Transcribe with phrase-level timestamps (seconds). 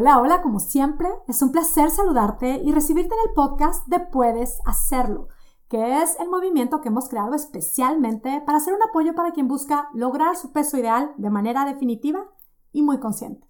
[0.00, 4.60] Hola, hola, como siempre, es un placer saludarte y recibirte en el podcast de Puedes
[4.64, 5.26] Hacerlo,
[5.66, 9.88] que es el movimiento que hemos creado especialmente para hacer un apoyo para quien busca
[9.94, 12.30] lograr su peso ideal de manera definitiva
[12.70, 13.44] y muy consciente.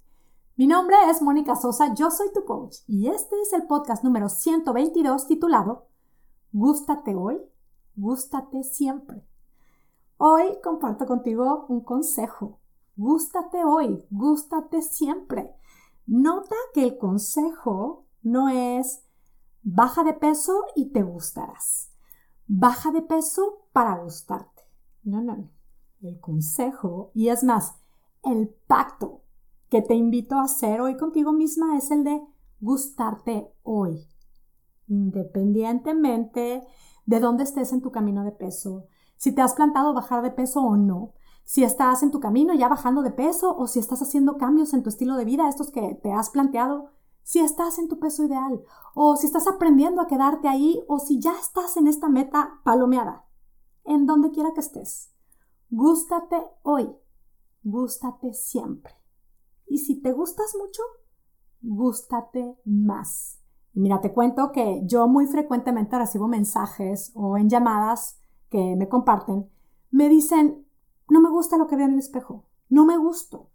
[0.56, 4.30] Mi nombre es Mónica Sosa, yo soy tu coach y este es el podcast número
[4.30, 5.88] 122 titulado
[6.52, 7.42] Gústate hoy,
[7.94, 9.22] gústate siempre.
[10.16, 12.58] Hoy comparto contigo un consejo.
[12.96, 15.54] Gústate hoy, gústate siempre.
[16.08, 19.04] Nota que el consejo no es
[19.62, 21.92] baja de peso y te gustarás.
[22.46, 24.62] Baja de peso para gustarte.
[25.02, 25.50] No, no, no.
[26.00, 27.74] El consejo, y es más,
[28.24, 29.20] el pacto
[29.68, 32.22] que te invito a hacer hoy contigo misma es el de
[32.58, 34.08] gustarte hoy.
[34.86, 36.66] Independientemente
[37.04, 38.86] de dónde estés en tu camino de peso,
[39.18, 41.12] si te has plantado bajar de peso o no,
[41.48, 44.82] si estás en tu camino ya bajando de peso o si estás haciendo cambios en
[44.82, 46.90] tu estilo de vida, estos que te has planteado,
[47.22, 48.62] si estás en tu peso ideal
[48.94, 53.24] o si estás aprendiendo a quedarte ahí o si ya estás en esta meta palomeada,
[53.84, 55.10] en donde quiera que estés.
[55.70, 56.94] Gústate hoy,
[57.62, 58.92] gústate siempre.
[59.66, 60.82] Y si te gustas mucho,
[61.62, 63.40] gústate más.
[63.72, 69.48] mira, te cuento que yo muy frecuentemente recibo mensajes o en llamadas que me comparten,
[69.90, 70.67] me dicen,
[71.08, 73.48] no me gusta lo que veo en el espejo, no me gusto.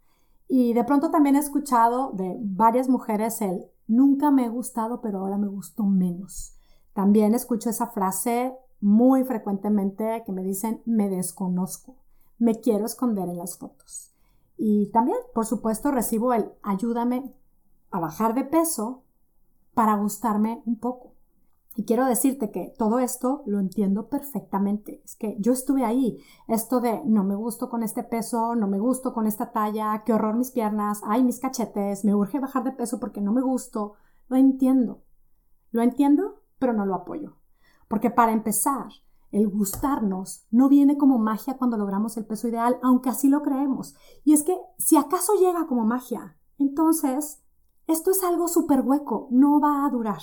[0.48, 5.20] Y de pronto también he escuchado de varias mujeres el nunca me he gustado, pero
[5.20, 6.54] ahora me gusto menos.
[6.92, 11.96] También escucho esa frase muy frecuentemente que me dicen me desconozco,
[12.38, 14.12] me quiero esconder en las fotos.
[14.56, 17.34] Y también, por supuesto, recibo el ayúdame
[17.90, 19.02] a bajar de peso
[19.72, 21.13] para gustarme un poco.
[21.76, 25.02] Y quiero decirte que todo esto lo entiendo perfectamente.
[25.04, 26.18] Es que yo estuve ahí.
[26.46, 30.12] Esto de no me gusto con este peso, no me gusto con esta talla, qué
[30.12, 33.94] horror mis piernas, ay mis cachetes, me urge bajar de peso porque no me gusto.
[34.28, 35.02] Lo entiendo.
[35.72, 37.38] Lo entiendo, pero no lo apoyo.
[37.88, 38.86] Porque para empezar,
[39.32, 43.96] el gustarnos no viene como magia cuando logramos el peso ideal, aunque así lo creemos.
[44.22, 47.42] Y es que si acaso llega como magia, entonces
[47.88, 50.22] esto es algo súper hueco, no va a durar.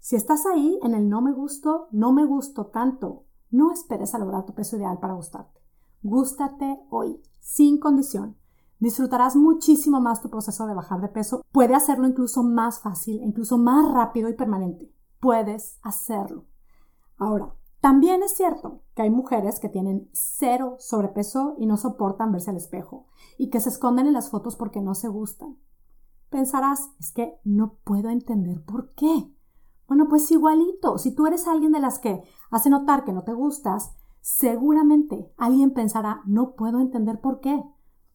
[0.00, 4.18] Si estás ahí en el no me gusto, no me gusto tanto, no esperes a
[4.18, 5.60] lograr tu peso ideal para gustarte.
[6.02, 8.36] Gústate hoy, sin condición.
[8.78, 11.42] Disfrutarás muchísimo más tu proceso de bajar de peso.
[11.52, 14.90] Puede hacerlo incluso más fácil, incluso más rápido y permanente.
[15.20, 16.46] Puedes hacerlo.
[17.18, 22.50] Ahora, también es cierto que hay mujeres que tienen cero sobrepeso y no soportan verse
[22.50, 23.06] al espejo
[23.36, 25.58] y que se esconden en las fotos porque no se gustan.
[26.30, 29.30] Pensarás, es que no puedo entender por qué.
[29.90, 33.32] Bueno, pues igualito, si tú eres alguien de las que hace notar que no te
[33.32, 33.90] gustas,
[34.20, 37.60] seguramente alguien pensará, no puedo entender por qué.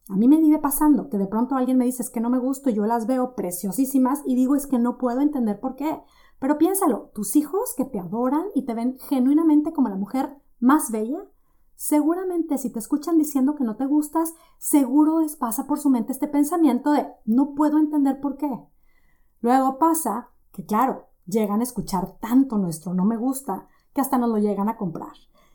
[0.07, 2.39] A mí me vive pasando que de pronto alguien me dice es que no me
[2.39, 6.01] gusto y yo las veo preciosísimas y digo es que no puedo entender por qué.
[6.39, 10.91] Pero piénsalo, tus hijos que te adoran y te ven genuinamente como la mujer más
[10.91, 11.25] bella,
[11.75, 16.13] seguramente si te escuchan diciendo que no te gustas, seguro les pasa por su mente
[16.13, 18.63] este pensamiento de no puedo entender por qué.
[19.41, 24.29] Luego pasa que claro, llegan a escuchar tanto nuestro no me gusta que hasta nos
[24.29, 25.13] lo llegan a comprar.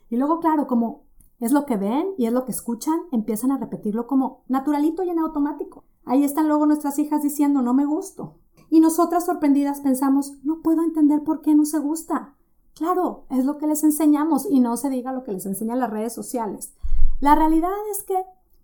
[0.09, 1.05] Y luego, claro, como
[1.39, 5.11] es lo que ven y es lo que escuchan, empiezan a repetirlo como naturalito y
[5.11, 5.85] en automático.
[6.05, 8.39] Ahí están luego nuestras hijas diciendo no me gusto.
[8.69, 12.37] Y nosotras sorprendidas pensamos, no puedo entender por qué no se gusta.
[12.75, 15.91] Claro, es lo que les enseñamos y no se diga lo que les enseñan las
[15.91, 16.75] redes sociales.
[17.21, 18.17] La realidad es que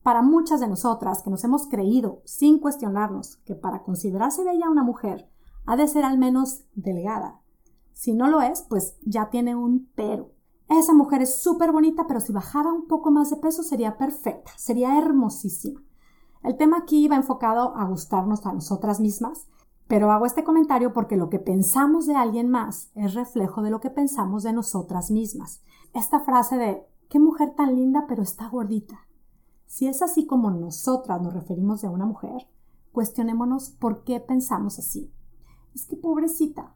[0.03, 4.84] para muchas de nosotras que nos hemos creído sin cuestionarnos que para considerarse bella una
[4.84, 5.28] mujer
[5.66, 7.41] ha de ser al menos delgada.
[7.93, 10.31] Si no lo es, pues ya tiene un pero.
[10.69, 14.53] Esa mujer es súper bonita, pero si bajara un poco más de peso sería perfecta,
[14.56, 15.82] sería hermosísima.
[16.43, 19.49] El tema aquí va enfocado a gustarnos a nosotras mismas,
[19.88, 23.81] pero hago este comentario porque lo que pensamos de alguien más es reflejo de lo
[23.81, 25.62] que pensamos de nosotras mismas.
[25.93, 29.06] Esta frase de qué mujer tan linda pero está gordita.
[29.66, 32.49] Si es así como nosotras nos referimos de una mujer,
[32.93, 35.12] cuestionémonos por qué pensamos así
[35.76, 36.75] es que pobrecita.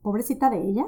[0.00, 0.86] ¿Pobrecita de ella?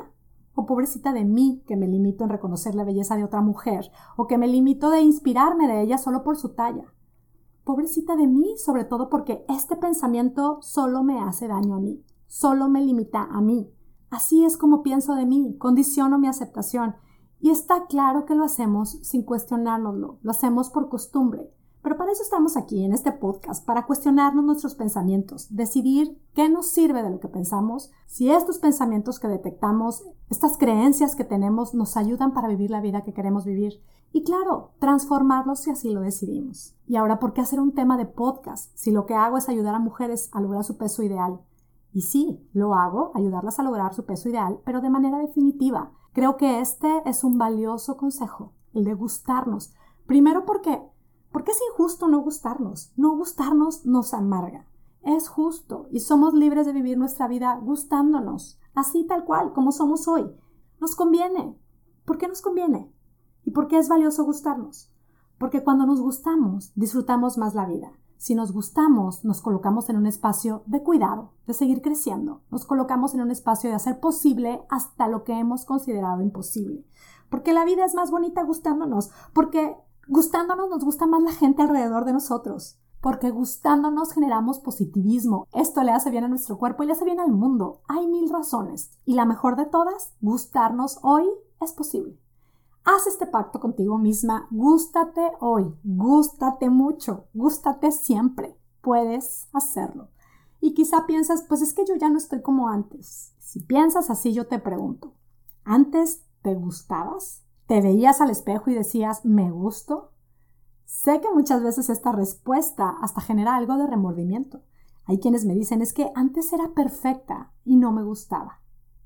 [0.54, 3.90] ¿O pobrecita de mí que me limito en reconocer la belleza de otra mujer?
[4.16, 6.94] ¿O que me limito de inspirarme de ella solo por su talla?
[7.62, 12.68] Pobrecita de mí, sobre todo porque este pensamiento solo me hace daño a mí, solo
[12.68, 13.70] me limita a mí.
[14.08, 16.96] Así es como pienso de mí, condiciono mi aceptación.
[17.40, 21.52] Y está claro que lo hacemos sin cuestionárnoslo, lo hacemos por costumbre,
[21.84, 26.70] pero para eso estamos aquí en este podcast, para cuestionarnos nuestros pensamientos, decidir qué nos
[26.70, 31.98] sirve de lo que pensamos, si estos pensamientos que detectamos, estas creencias que tenemos nos
[31.98, 33.82] ayudan para vivir la vida que queremos vivir.
[34.12, 36.74] Y claro, transformarlos si así lo decidimos.
[36.86, 39.74] Y ahora, ¿por qué hacer un tema de podcast si lo que hago es ayudar
[39.74, 41.42] a mujeres a lograr su peso ideal?
[41.92, 45.92] Y sí, lo hago, ayudarlas a lograr su peso ideal, pero de manera definitiva.
[46.14, 49.74] Creo que este es un valioso consejo, el de gustarnos.
[50.06, 50.80] Primero porque,
[51.34, 52.92] porque es injusto no gustarnos.
[52.94, 54.68] No gustarnos nos amarga.
[55.02, 60.06] Es justo y somos libres de vivir nuestra vida gustándonos, así tal cual, como somos
[60.06, 60.32] hoy.
[60.80, 61.58] Nos conviene.
[62.04, 62.88] ¿Por qué nos conviene?
[63.42, 64.92] ¿Y por qué es valioso gustarnos?
[65.36, 67.90] Porque cuando nos gustamos, disfrutamos más la vida.
[68.16, 72.42] Si nos gustamos, nos colocamos en un espacio de cuidado, de seguir creciendo.
[72.52, 76.86] Nos colocamos en un espacio de hacer posible hasta lo que hemos considerado imposible.
[77.28, 79.10] Porque la vida es más bonita gustándonos.
[79.32, 79.76] Porque
[80.08, 82.78] gustándonos nos gusta más la gente alrededor de nosotros.
[83.00, 85.46] Porque gustándonos generamos positivismo.
[85.52, 87.82] Esto le hace bien a nuestro cuerpo y le hace bien al mundo.
[87.86, 88.90] Hay mil razones.
[89.04, 91.28] Y la mejor de todas, gustarnos hoy
[91.60, 92.18] es posible.
[92.84, 94.46] Haz este pacto contigo misma.
[94.50, 95.74] Gústate hoy.
[95.84, 97.26] Gústate mucho.
[97.34, 98.58] Gústate siempre.
[98.80, 100.08] Puedes hacerlo.
[100.60, 103.34] Y quizá piensas, pues es que yo ya no estoy como antes.
[103.38, 105.14] Si piensas así, yo te pregunto,
[105.62, 107.43] ¿antes te gustabas?
[107.66, 110.12] ¿Te veías al espejo y decías, me gusto?
[110.84, 114.62] Sé que muchas veces esta respuesta hasta genera algo de remordimiento.
[115.06, 118.60] Hay quienes me dicen, es que antes era perfecta y no me gustaba.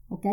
[0.09, 0.27] ¿Ok?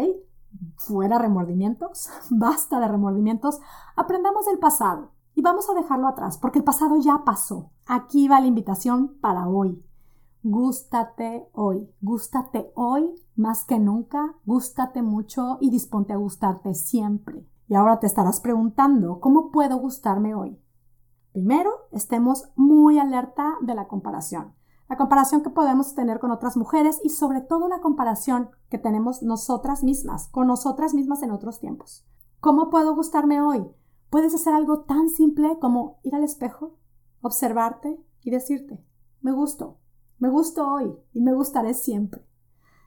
[0.76, 3.60] fuera remordimientos, basta de remordimientos,
[3.96, 7.72] aprendamos del pasado y vamos a dejarlo atrás, porque el pasado ya pasó.
[7.88, 9.84] Aquí va la invitación para hoy.
[10.44, 17.46] Gústate hoy, gústate hoy más que nunca, gústate mucho y disponte a gustarte siempre.
[17.68, 20.60] Y ahora te estarás preguntando, ¿cómo puedo gustarme hoy?
[21.32, 24.54] Primero, estemos muy alerta de la comparación
[24.88, 29.24] la comparación que podemos tener con otras mujeres y sobre todo la comparación que tenemos
[29.24, 32.06] nosotras mismas, con nosotras mismas en otros tiempos.
[32.40, 33.66] ¿Cómo puedo gustarme hoy?
[34.10, 36.78] Puedes hacer algo tan simple como ir al espejo,
[37.22, 38.84] observarte y decirte,
[39.22, 39.80] me gusto,
[40.20, 42.28] me gusto hoy y me gustaré siempre.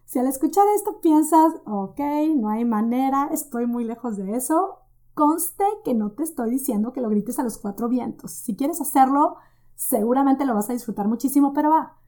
[0.08, 2.00] Si al escuchar esto piensas, ok,
[2.34, 4.78] no hay manera, estoy muy lejos de eso,
[5.12, 8.32] conste que no te estoy diciendo que lo grites a los cuatro vientos.
[8.32, 9.37] Si quieres hacerlo,
[9.75, 11.99] seguramente lo vas a disfrutar muchísimo, pero va.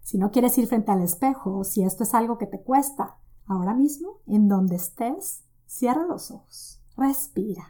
[0.00, 3.74] Si no quieres ir frente al espejo si esto es algo que te cuesta, ahora
[3.74, 6.82] mismo, en donde estés, cierra los ojos.
[6.96, 7.64] Respira.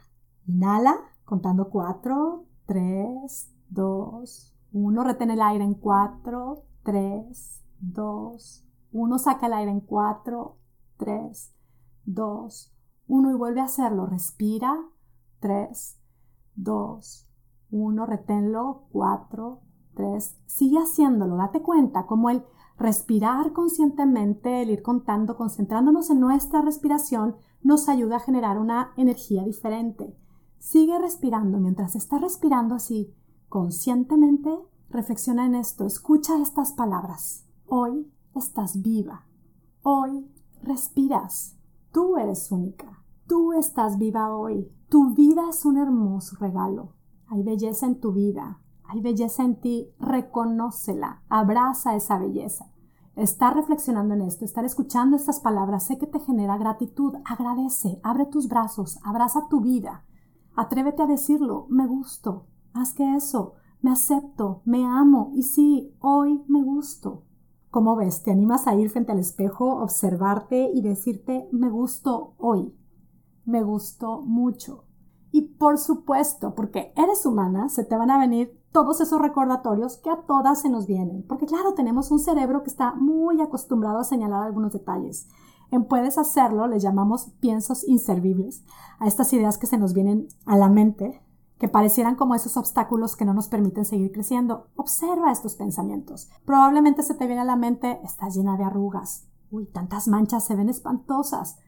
[0.47, 0.95] Inhala,
[1.25, 5.03] contando 4, 3, 2, 1.
[5.03, 9.17] Retén el aire en 4, 3, 2, 1.
[9.19, 10.57] Saca el aire en 4,
[10.97, 11.55] 3,
[12.05, 12.73] 2,
[13.07, 14.05] 1 y vuelve a hacerlo.
[14.05, 14.77] Respira.
[15.41, 15.99] 3,
[16.55, 17.27] 2,
[17.71, 19.59] 1, reténlo, 4,
[19.95, 22.43] 3, sigue haciéndolo, date cuenta como el
[22.77, 29.43] respirar conscientemente, el ir contando, concentrándonos en nuestra respiración, nos ayuda a generar una energía
[29.43, 30.15] diferente.
[30.59, 33.13] Sigue respirando mientras estás respirando así,
[33.49, 34.51] conscientemente,
[34.89, 37.47] reflexiona en esto, escucha estas palabras.
[37.65, 39.25] Hoy estás viva.
[39.83, 40.29] Hoy
[40.63, 41.57] respiras.
[41.91, 43.03] Tú eres única.
[43.27, 44.71] Tú estás viva hoy.
[44.89, 46.93] Tu vida es un hermoso regalo.
[47.27, 52.65] Hay belleza en tu vida, hay belleza en ti, reconócela, abraza esa belleza.
[53.15, 58.25] Estar reflexionando en esto, estar escuchando estas palabras, sé que te genera gratitud, agradece, abre
[58.25, 60.03] tus brazos, abraza tu vida,
[60.57, 66.43] atrévete a decirlo, me gusto, más que eso, me acepto, me amo y sí, hoy
[66.49, 67.23] me gusto.
[67.71, 68.21] ¿Cómo ves?
[68.21, 72.77] ¿Te animas a ir frente al espejo, observarte y decirte, me gusto hoy?
[73.45, 74.83] Me gusto mucho.
[75.31, 80.09] Y por supuesto, porque eres humana, se te van a venir todos esos recordatorios que
[80.09, 81.23] a todas se nos vienen.
[81.25, 85.29] Porque claro, tenemos un cerebro que está muy acostumbrado a señalar algunos detalles.
[85.71, 88.65] En puedes hacerlo, le llamamos piensos inservibles
[88.99, 91.21] a estas ideas que se nos vienen a la mente,
[91.61, 94.65] que parecieran como esos obstáculos que no nos permiten seguir creciendo.
[94.75, 96.27] Observa estos pensamientos.
[96.43, 99.27] Probablemente se te viene a la mente, estás llena de arrugas.
[99.51, 101.59] Uy, tantas manchas se ven espantosas.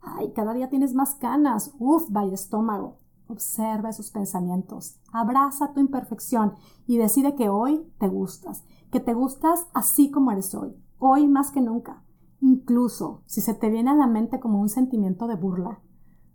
[0.00, 1.74] Ay, cada día tienes más canas.
[1.78, 2.96] Uf, vaya estómago.
[3.28, 6.54] Observa esos pensamientos, abraza tu imperfección
[6.86, 11.50] y decide que hoy te gustas, que te gustas así como eres hoy, hoy más
[11.50, 12.02] que nunca.
[12.40, 15.80] Incluso si se te viene a la mente como un sentimiento de burla,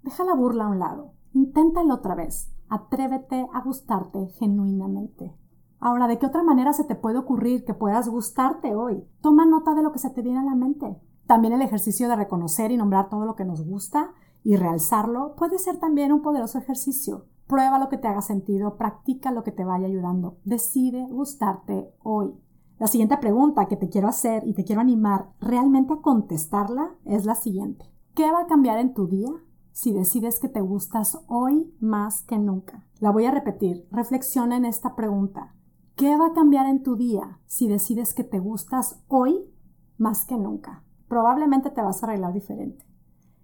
[0.03, 5.33] deja la burla a un lado, inténtalo otra vez, atrévete a gustarte genuinamente.
[5.79, 9.03] Ahora, ¿de qué otra manera se te puede ocurrir que puedas gustarte hoy?
[9.21, 10.99] Toma nota de lo que se te viene a la mente.
[11.27, 14.11] También el ejercicio de reconocer y nombrar todo lo que nos gusta
[14.43, 17.25] y realzarlo puede ser también un poderoso ejercicio.
[17.47, 20.37] Prueba lo que te haga sentido, practica lo que te vaya ayudando.
[20.45, 22.33] Decide gustarte hoy.
[22.79, 27.25] La siguiente pregunta que te quiero hacer y te quiero animar realmente a contestarla es
[27.25, 27.85] la siguiente.
[28.15, 29.29] ¿Qué va a cambiar en tu día
[29.77, 32.83] si decides que te gustas hoy más que nunca?
[32.99, 33.87] La voy a repetir.
[33.91, 35.53] Reflexiona en esta pregunta.
[35.95, 39.53] ¿Qué va a cambiar en tu día si decides que te gustas hoy
[39.99, 40.83] más que nunca?
[41.07, 42.87] Probablemente te vas a arreglar diferente.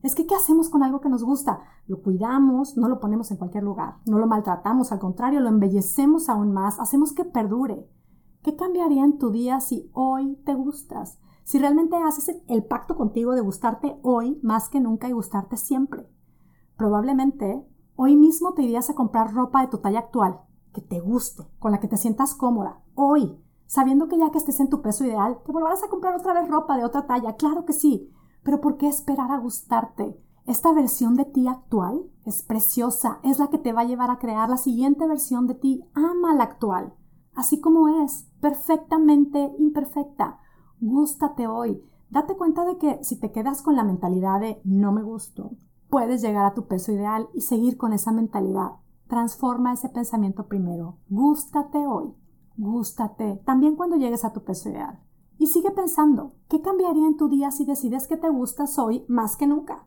[0.02, 1.60] Es que, ¿qué hacemos con algo que nos gusta?
[1.86, 6.30] Lo cuidamos, no lo ponemos en cualquier lugar, no lo maltratamos, al contrario, lo embellecemos
[6.30, 7.88] aún más, hacemos que perdure.
[8.42, 11.20] ¿Qué cambiaría en tu día si hoy te gustas?
[11.44, 16.10] Si realmente haces el pacto contigo de gustarte hoy más que nunca y gustarte siempre.
[16.78, 17.66] Probablemente
[17.96, 20.40] hoy mismo te irías a comprar ropa de tu talla actual,
[20.74, 24.60] que te guste, con la que te sientas cómoda, hoy, sabiendo que ya que estés
[24.60, 27.66] en tu peso ideal, te volverás a comprar otra vez ropa de otra talla, claro
[27.66, 28.12] que sí,
[28.44, 30.20] pero ¿por qué esperar a gustarte?
[30.46, 34.20] Esta versión de ti actual es preciosa, es la que te va a llevar a
[34.20, 35.86] crear la siguiente versión de ti.
[35.94, 36.94] Ama la actual,
[37.34, 40.40] así como es, perfectamente imperfecta.
[40.82, 41.82] Gústate hoy.
[42.10, 45.52] Date cuenta de que si te quedas con la mentalidad de no me gusto,
[45.94, 48.78] puedes llegar a tu peso ideal y seguir con esa mentalidad.
[49.08, 50.98] Transforma ese pensamiento primero.
[51.08, 52.16] Gústate hoy.
[52.58, 55.04] Gústate también cuando llegues a tu peso ideal.
[55.38, 59.38] Y sigue pensando, ¿qué cambiaría en tu día si decides que te gustas hoy más
[59.38, 59.86] que nunca?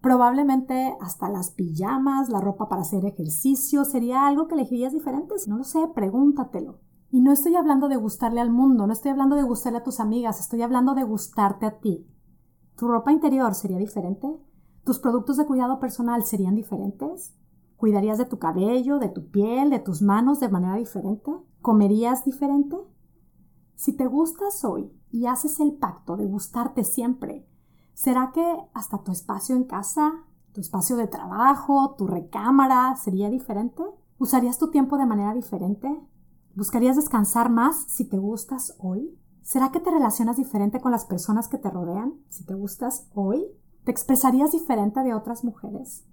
[0.00, 5.36] Probablemente hasta las pijamas, la ropa para hacer ejercicio, sería algo que elegirías diferente.
[5.46, 6.80] No lo sé, pregúntatelo.
[7.12, 10.00] Y no estoy hablando de gustarle al mundo, no estoy hablando de gustarle a tus
[10.00, 12.04] amigas, estoy hablando de gustarte a ti.
[12.76, 14.26] ¿Tu ropa interior sería diferente?
[14.86, 17.34] ¿Tus productos de cuidado personal serían diferentes?
[17.76, 21.32] ¿Cuidarías de tu cabello, de tu piel, de tus manos de manera diferente?
[21.60, 22.76] ¿Comerías diferente?
[23.74, 27.48] Si te gustas hoy y haces el pacto de gustarte siempre,
[27.94, 33.82] ¿será que hasta tu espacio en casa, tu espacio de trabajo, tu recámara sería diferente?
[34.18, 36.00] ¿Usarías tu tiempo de manera diferente?
[36.54, 39.18] ¿Buscarías descansar más si te gustas hoy?
[39.42, 43.48] ¿Será que te relacionas diferente con las personas que te rodean si te gustas hoy?
[43.86, 46.04] ¿Te expresarías diferente de otras mujeres?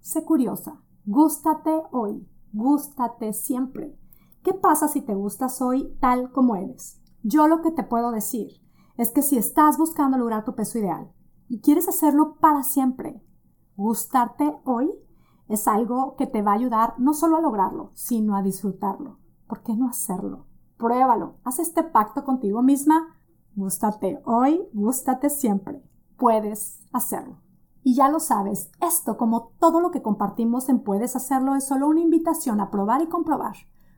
[0.00, 3.98] Sé curiosa, gústate hoy, gústate siempre.
[4.42, 7.00] ¿Qué pasa si te gustas hoy tal como eres?
[7.22, 8.60] Yo lo que te puedo decir
[8.98, 11.10] es que si estás buscando lograr tu peso ideal
[11.48, 13.24] y quieres hacerlo para siempre,
[13.76, 14.92] gustarte hoy
[15.48, 19.20] es algo que te va a ayudar no solo a lograrlo, sino a disfrutarlo.
[19.46, 20.48] ¿Por qué no hacerlo?
[20.76, 21.38] Pruébalo.
[21.44, 23.16] Haz este pacto contigo misma.
[23.56, 25.82] Gústate hoy, gústate siempre.
[26.16, 27.40] Puedes hacerlo.
[27.82, 31.88] Y ya lo sabes, esto como todo lo que compartimos en Puedes hacerlo es solo
[31.88, 33.54] una invitación a probar y comprobar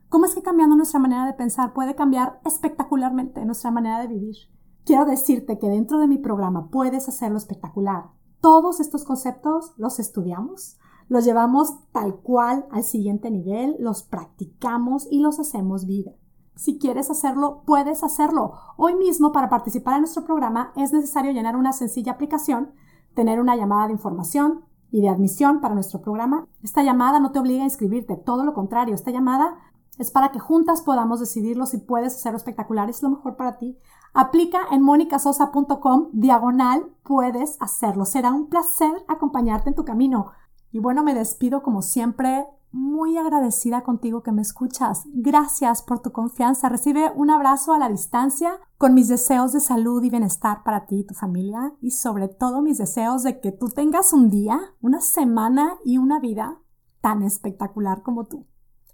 [0.09, 4.37] ¿Cómo es que cambiando nuestra manera de pensar puede cambiar espectacularmente nuestra manera de vivir?
[4.85, 8.05] Quiero decirte que dentro de mi programa puedes hacerlo espectacular.
[8.39, 10.77] Todos estos conceptos los estudiamos,
[11.09, 16.13] los llevamos tal cual al siguiente nivel, los practicamos y los hacemos vida.
[16.57, 18.53] Si quieres hacerlo, puedes hacerlo.
[18.77, 22.71] Hoy mismo, para participar en nuestro programa, es necesario llenar una sencilla aplicación,
[23.13, 26.47] tener una llamada de información y de admisión para nuestro programa.
[26.63, 29.55] Esta llamada no te obliga a inscribirte, todo lo contrario, esta llamada
[29.99, 33.77] es para que juntas podamos decidirlo si puedes hacerlo espectacular, es lo mejor para ti.
[34.13, 38.05] Aplica en monicasosa.com diagonal, puedes hacerlo.
[38.05, 40.31] Será un placer acompañarte en tu camino.
[40.71, 42.45] Y bueno, me despido como siempre,
[42.77, 45.03] muy agradecida contigo que me escuchas.
[45.13, 46.69] Gracias por tu confianza.
[46.69, 50.99] Recibe un abrazo a la distancia con mis deseos de salud y bienestar para ti
[50.99, 55.01] y tu familia y sobre todo mis deseos de que tú tengas un día, una
[55.01, 56.59] semana y una vida
[57.01, 58.45] tan espectacular como tú.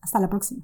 [0.02, 0.64] Hasta la próxima.